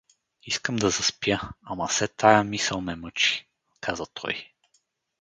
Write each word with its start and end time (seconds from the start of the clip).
—Искам 0.51 0.75
да 0.75 0.89
заспя, 0.89 1.39
ама 1.63 1.89
се 1.89 2.07
тая 2.07 2.43
мисъл 2.43 2.81
ме 2.81 2.95
мъчи— 2.95 3.49
каза 3.81 4.05
той. 4.05 4.53